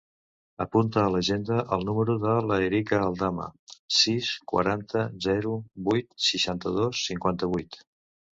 [0.63, 3.45] Apunta a l'agenda el número de l'Erica Aldama:
[3.99, 5.55] sis, quaranta, zero,
[5.91, 7.81] vuit, seixanta-dos, cinquanta-vuit.